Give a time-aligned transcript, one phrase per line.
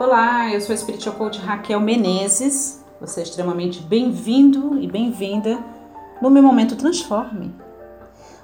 [0.00, 2.84] Olá, eu sou a Spiritual Coach Raquel Menezes.
[3.00, 5.58] Você é extremamente bem-vindo e bem-vinda
[6.22, 7.52] no meu momento Transforme.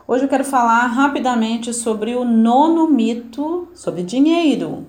[0.04, 4.84] Hoje eu quero falar rapidamente sobre o nono mito sobre dinheiro.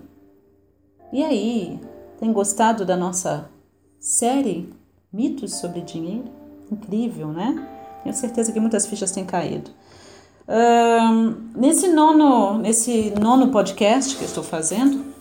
[1.13, 1.79] E aí,
[2.19, 3.47] tem gostado da nossa
[3.99, 4.73] série
[5.13, 6.31] Mitos sobre Dinheiro?
[6.71, 7.63] Incrível, né?
[8.01, 9.69] Tenho certeza que muitas fichas têm caído.
[10.49, 15.14] Um, nesse nono, nesse nono podcast que eu estou fazendo,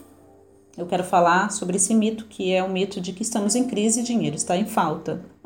[0.77, 4.01] eu quero falar sobre esse mito, que é o mito de que estamos em crise
[4.01, 5.25] e dinheiro está em falta.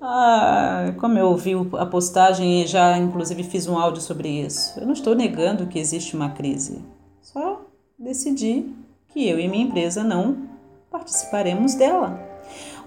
[0.00, 4.86] ah, como eu ouvi a postagem e já inclusive fiz um áudio sobre isso, eu
[4.86, 6.82] não estou negando que existe uma crise.
[7.20, 7.62] Só
[7.98, 8.74] decidi
[9.08, 10.48] que eu e minha empresa não
[10.90, 12.32] participaremos dela.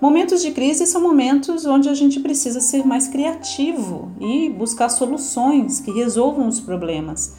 [0.02, 5.80] Momentos de crise são momentos onde a gente precisa ser mais criativo e buscar soluções
[5.80, 7.38] que resolvam os problemas.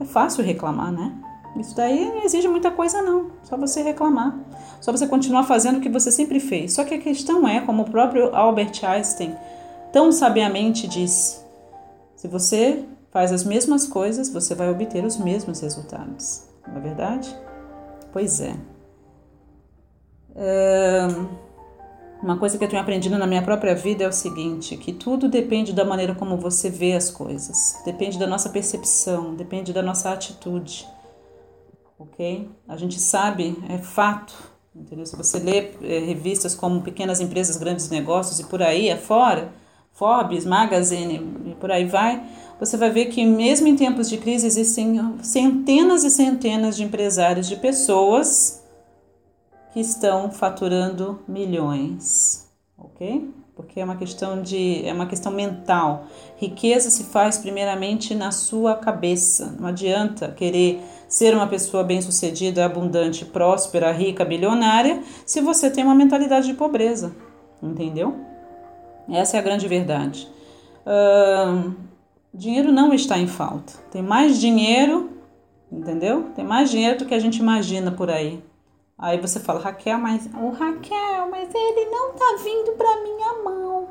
[0.00, 1.14] É fácil reclamar, né?
[1.56, 3.30] Isso daí não exige muita coisa, não.
[3.42, 4.38] Só você reclamar.
[4.80, 6.72] Só você continuar fazendo o que você sempre fez.
[6.72, 9.36] Só que a questão é, como o próprio Albert Einstein
[9.92, 11.40] tão sabiamente disse:
[12.16, 16.44] se você faz as mesmas coisas, você vai obter os mesmos resultados.
[16.66, 17.36] Não é verdade?
[18.12, 18.54] Pois é.
[20.34, 21.08] é...
[22.22, 25.28] Uma coisa que eu tenho aprendido na minha própria vida é o seguinte: que tudo
[25.28, 30.12] depende da maneira como você vê as coisas, depende da nossa percepção, depende da nossa
[30.12, 30.86] atitude
[32.02, 32.48] ok?
[32.68, 34.34] A gente sabe, é fato,
[34.74, 35.06] entendeu?
[35.06, 39.52] Se você lê é, revistas como Pequenas Empresas, Grandes Negócios e por aí afora,
[39.92, 42.22] Forbes, Magazine e por aí vai,
[42.58, 47.48] você vai ver que mesmo em tempos de crise existem centenas e centenas de empresários,
[47.48, 48.62] de pessoas
[49.72, 53.30] que estão faturando milhões, ok?
[53.54, 56.06] Porque é uma questão de é uma questão mental.
[56.36, 59.54] Riqueza se faz primeiramente na sua cabeça.
[59.58, 65.94] Não adianta querer ser uma pessoa bem-sucedida, abundante, próspera, rica, bilionária, se você tem uma
[65.94, 67.14] mentalidade de pobreza,
[67.62, 68.16] entendeu?
[69.10, 70.26] Essa é a grande verdade.
[72.32, 73.74] Dinheiro não está em falta.
[73.90, 75.10] Tem mais dinheiro,
[75.70, 76.30] entendeu?
[76.34, 78.42] Tem mais dinheiro do que a gente imagina por aí.
[78.98, 83.88] Aí você fala, Raquel, mas o Raquel, mas ele não tá vindo pra minha mão.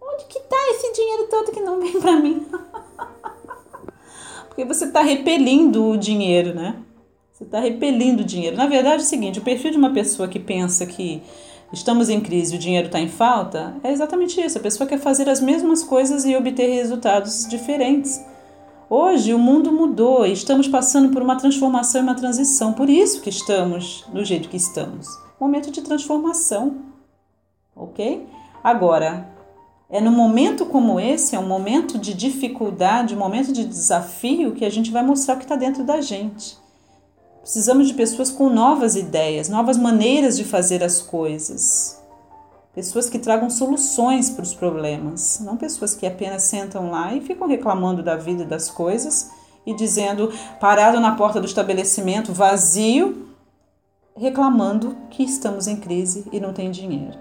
[0.00, 2.46] Onde que tá esse dinheiro todo que não vem pra mim?
[4.48, 6.76] Porque você tá repelindo o dinheiro, né?
[7.32, 8.56] Você tá repelindo o dinheiro.
[8.56, 11.22] Na verdade é o seguinte, o perfil de uma pessoa que pensa que
[11.72, 14.58] estamos em crise e o dinheiro está em falta é exatamente isso.
[14.58, 18.24] A pessoa quer fazer as mesmas coisas e obter resultados diferentes.
[18.96, 22.72] Hoje o mundo mudou e estamos passando por uma transformação e uma transição.
[22.72, 25.08] Por isso que estamos do jeito que estamos.
[25.40, 26.76] Momento de transformação.
[27.74, 28.24] Ok?
[28.62, 29.28] Agora,
[29.90, 34.64] é no momento como esse, é um momento de dificuldade, um momento de desafio, que
[34.64, 36.56] a gente vai mostrar o que está dentro da gente.
[37.40, 42.00] Precisamos de pessoas com novas ideias, novas maneiras de fazer as coisas.
[42.74, 47.46] Pessoas que tragam soluções para os problemas, não pessoas que apenas sentam lá e ficam
[47.46, 49.30] reclamando da vida e das coisas
[49.64, 53.28] e dizendo, parado na porta do estabelecimento, vazio,
[54.16, 57.16] reclamando que estamos em crise e não tem dinheiro.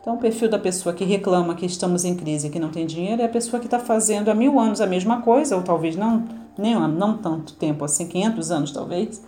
[0.00, 2.86] Então, o perfil da pessoa que reclama que estamos em crise e que não tem
[2.86, 5.94] dinheiro é a pessoa que está fazendo há mil anos a mesma coisa, ou talvez
[5.94, 6.24] não,
[6.56, 9.22] nem não tanto tempo assim, 500 anos talvez,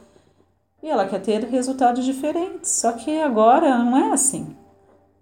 [0.83, 2.71] e ela quer ter resultados diferentes.
[2.71, 4.57] Só que agora não é assim.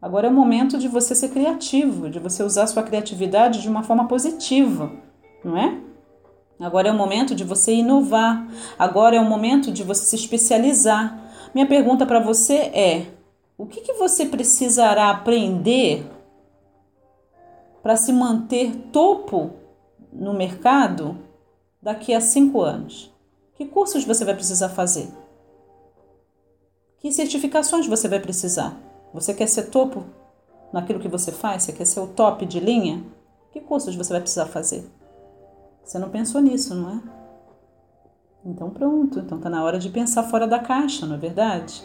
[0.01, 3.83] Agora é o momento de você ser criativo, de você usar sua criatividade de uma
[3.83, 4.91] forma positiva,
[5.45, 5.79] não é?
[6.59, 8.47] Agora é o momento de você inovar.
[8.79, 11.19] Agora é o momento de você se especializar.
[11.55, 13.07] Minha pergunta para você é:
[13.57, 16.07] o que, que você precisará aprender
[17.83, 19.53] para se manter topo
[20.13, 21.19] no mercado
[21.83, 23.11] daqui a cinco anos?
[23.55, 25.09] Que cursos você vai precisar fazer?
[26.99, 28.90] Que certificações você vai precisar?
[29.13, 30.05] Você quer ser topo
[30.73, 31.65] naquilo que você faz?
[31.65, 33.05] Você quer ser o top de linha?
[33.53, 34.89] Que cursos você vai precisar fazer?
[35.85, 37.01] Você não pensou nisso, não é?
[38.45, 41.83] Então pronto, então tá na hora de pensar fora da caixa, não é verdade?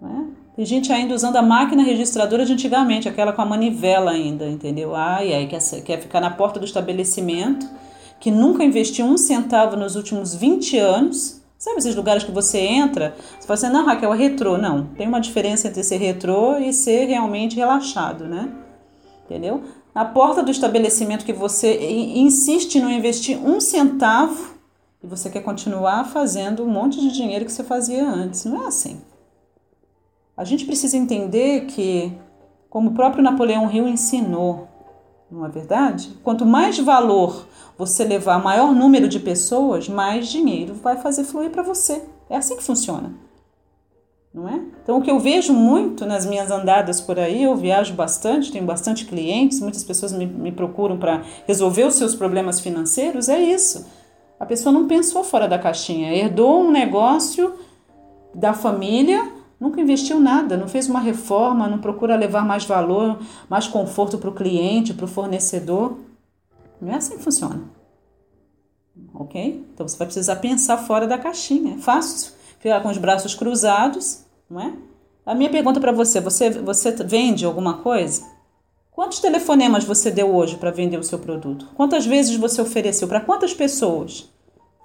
[0.00, 0.26] Não é?
[0.56, 4.94] Tem gente ainda usando a máquina registradora de antigamente, aquela com a manivela ainda, entendeu?
[4.94, 7.66] Ai, ai, quer, quer ficar na porta do estabelecimento,
[8.20, 13.14] que nunca investiu um centavo nos últimos 20 anos, Sabe esses lugares que você entra,
[13.38, 14.58] você fala assim, não, Raquel, é retrô.
[14.58, 18.52] Não, tem uma diferença entre ser retrô e ser realmente relaxado, né?
[19.24, 19.62] Entendeu?
[19.94, 24.54] Na porta do estabelecimento que você insiste em não investir um centavo
[25.04, 28.44] e você quer continuar fazendo um monte de dinheiro que você fazia antes.
[28.44, 29.00] Não é assim.
[30.36, 32.12] A gente precisa entender que,
[32.68, 34.66] como o próprio Napoleão Hill ensinou,
[35.30, 36.10] não é verdade?
[36.24, 37.46] Quanto mais valor
[37.76, 42.02] você levar maior número de pessoas, mais dinheiro vai fazer fluir para você.
[42.28, 43.12] É assim que funciona.
[44.32, 44.58] Não é?
[44.82, 48.64] Então, o que eu vejo muito nas minhas andadas por aí, eu viajo bastante, tenho
[48.64, 53.86] bastante clientes, muitas pessoas me, me procuram para resolver os seus problemas financeiros, é isso.
[54.40, 57.54] A pessoa não pensou fora da caixinha, herdou um negócio
[58.34, 59.30] da família,
[59.60, 64.30] nunca investiu nada, não fez uma reforma, não procura levar mais valor, mais conforto para
[64.30, 65.98] o cliente, para o fornecedor.
[66.82, 67.62] Não é assim que funciona.
[69.14, 69.64] Ok?
[69.72, 71.74] Então você vai precisar pensar fora da caixinha.
[71.76, 74.74] É fácil ficar com os braços cruzados, não é?
[75.24, 78.26] A minha pergunta para você, você, você vende alguma coisa?
[78.90, 81.68] Quantos telefonemas você deu hoje para vender o seu produto?
[81.76, 83.06] Quantas vezes você ofereceu?
[83.06, 84.28] Para quantas pessoas?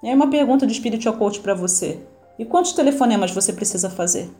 [0.02, 1.98] É uma pergunta de Spiritual Coach para você.
[2.38, 4.30] E quantos telefonemas você precisa fazer?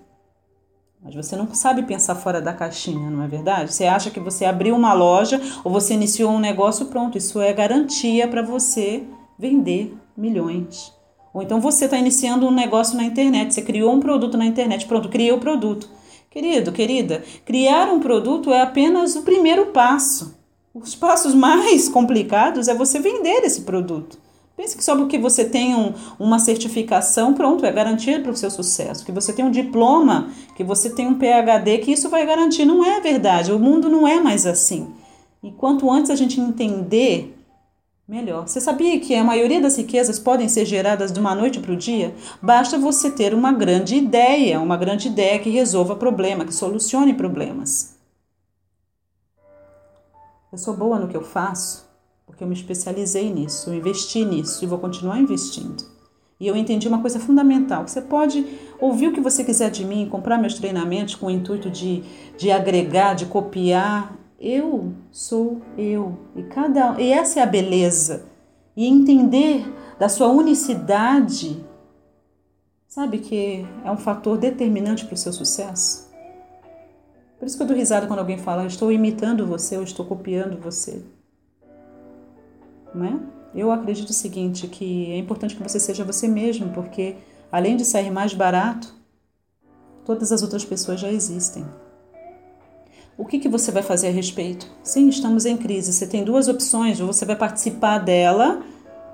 [1.03, 3.73] Mas você não sabe pensar fora da caixinha, não é verdade?
[3.73, 7.53] Você acha que você abriu uma loja ou você iniciou um negócio, pronto, isso é
[7.53, 9.05] garantia para você
[9.39, 10.93] vender milhões.
[11.33, 14.87] Ou então você está iniciando um negócio na internet, você criou um produto na internet,
[14.87, 15.89] pronto, criei o produto.
[16.31, 20.37] Querido, querida, criar um produto é apenas o primeiro passo.
[20.75, 24.19] Os passos mais complicados é você vender esse produto.
[24.59, 28.51] Pense que só porque você tem um, uma certificação, pronto, é garantia para o seu
[28.51, 29.07] sucesso.
[29.07, 32.65] Que você tem um diploma, que você tem um PhD, que isso vai garantir.
[32.65, 33.53] Não é verdade.
[33.53, 34.93] O mundo não é mais assim.
[35.45, 37.39] E quanto antes a gente entender,
[38.07, 38.49] melhor.
[38.49, 41.77] Você sabia que a maioria das riquezas podem ser geradas de uma noite para o
[41.77, 42.13] dia?
[42.43, 47.95] Basta você ter uma grande ideia, uma grande ideia que resolva problema, que solucione problemas.
[50.51, 51.88] Eu sou boa no que eu faço
[52.29, 55.83] porque eu me especializei nisso, eu investi nisso e vou continuar investindo.
[56.39, 58.47] E eu entendi uma coisa fundamental: você pode
[58.79, 62.05] ouvir o que você quiser de mim, comprar meus treinamentos com o intuito de,
[62.37, 64.17] de agregar, de copiar.
[64.39, 66.17] Eu sou eu.
[66.37, 68.27] E, cada, e essa é a beleza.
[68.77, 69.67] E entender
[69.99, 71.67] da sua unicidade,
[72.87, 76.09] sabe que é um fator determinante para o seu sucesso?
[77.37, 80.07] Por isso que eu dou risada quando alguém fala, eu estou imitando você, eu estou
[80.07, 81.03] copiando você
[82.95, 83.21] né?
[83.55, 87.17] Eu acredito o seguinte, que é importante que você seja você mesmo, porque
[87.51, 88.95] além de sair mais barato,
[90.05, 91.65] todas as outras pessoas já existem.
[93.17, 94.71] O que, que você vai fazer a respeito?
[94.83, 95.93] Sim, estamos em crise.
[95.93, 98.63] Você tem duas opções: ou você vai participar dela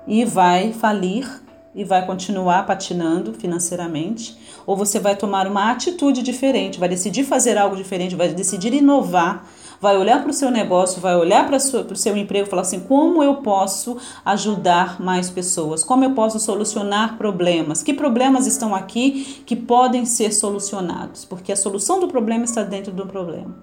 [0.07, 1.27] e vai falir
[1.73, 7.57] e vai continuar patinando financeiramente, ou você vai tomar uma atitude diferente, vai decidir fazer
[7.57, 9.45] algo diferente, vai decidir inovar,
[9.85, 12.79] vai olhar para o seu negócio, vai olhar para o seu emprego e falar assim:
[12.79, 15.83] como eu posso ajudar mais pessoas?
[15.83, 17.83] Como eu posso solucionar problemas?
[17.83, 21.23] Que problemas estão aqui que podem ser solucionados?
[21.23, 23.55] Porque a solução do problema está dentro do problema.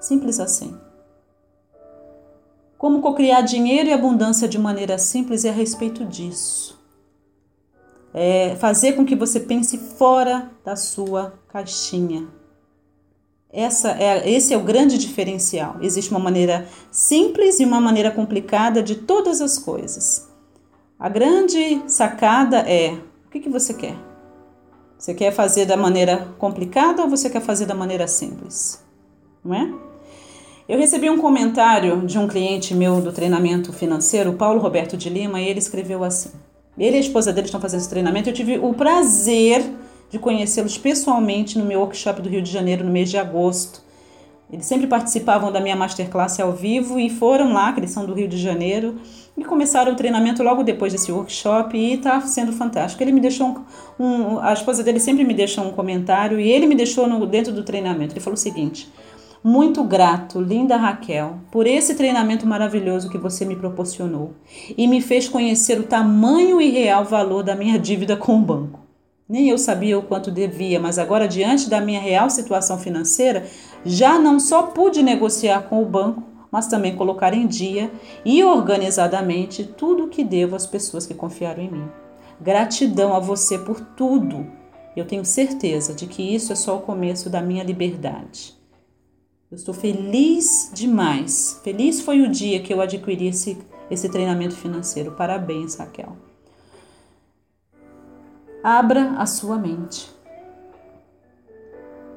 [0.00, 0.78] Simples assim.
[2.78, 6.78] Como cocriar dinheiro e abundância de maneira simples é a respeito disso.
[8.14, 12.39] É fazer com que você pense fora da sua caixinha.
[13.52, 15.76] Essa é, esse é o grande diferencial.
[15.80, 20.28] Existe uma maneira simples e uma maneira complicada de todas as coisas.
[20.98, 22.92] A grande sacada é:
[23.26, 23.96] o que, que você quer?
[24.96, 28.84] Você quer fazer da maneira complicada ou você quer fazer da maneira simples?
[29.44, 29.72] Não é?
[30.68, 35.40] Eu recebi um comentário de um cliente meu do treinamento financeiro, Paulo Roberto de Lima,
[35.40, 36.30] e ele escreveu assim:
[36.78, 38.28] ele e a esposa dele estão fazendo esse treinamento.
[38.28, 39.64] Eu tive o prazer
[40.10, 43.82] de conhecê-los pessoalmente no meu workshop do Rio de Janeiro no mês de agosto.
[44.52, 48.12] Eles sempre participavam da minha masterclass ao vivo e foram lá, que eles são do
[48.12, 48.96] Rio de Janeiro,
[49.38, 53.00] e começaram o treinamento logo depois desse workshop e está sendo fantástico.
[53.02, 53.64] Ele me deixou
[53.98, 57.24] um, um, a esposa dele sempre me deixa um comentário e ele me deixou no,
[57.26, 58.12] dentro do treinamento.
[58.12, 58.90] Ele falou o seguinte:
[59.42, 64.34] muito grato, linda Raquel, por esse treinamento maravilhoso que você me proporcionou
[64.76, 68.89] e me fez conhecer o tamanho e real valor da minha dívida com o banco.
[69.30, 73.46] Nem eu sabia o quanto devia, mas agora, diante da minha real situação financeira,
[73.84, 77.92] já não só pude negociar com o banco, mas também colocar em dia
[78.24, 81.88] e organizadamente tudo o que devo às pessoas que confiaram em mim.
[82.40, 84.44] Gratidão a você por tudo.
[84.96, 88.58] Eu tenho certeza de que isso é só o começo da minha liberdade.
[89.48, 91.60] Eu estou feliz demais.
[91.62, 93.56] Feliz foi o dia que eu adquiri esse,
[93.88, 95.12] esse treinamento financeiro.
[95.12, 96.29] Parabéns, Raquel.
[98.62, 100.10] Abra a sua mente.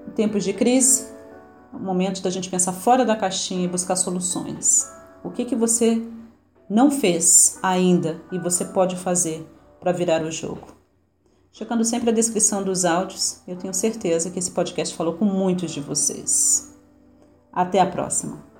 [0.07, 1.07] Em tempos de crise,
[1.73, 4.91] é o momento da gente pensar fora da caixinha e buscar soluções.
[5.23, 6.05] O que, que você
[6.69, 9.47] não fez ainda e você pode fazer
[9.79, 10.67] para virar o jogo?
[11.53, 15.71] Checando sempre a descrição dos áudios, eu tenho certeza que esse podcast falou com muitos
[15.71, 16.75] de vocês.
[17.53, 18.52] Até a próxima!